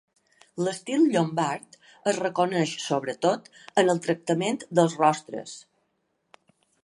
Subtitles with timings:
[0.67, 1.77] L'estil llombard
[2.11, 3.51] es reconeix sobretot
[3.83, 5.57] en el tractament dels rostres.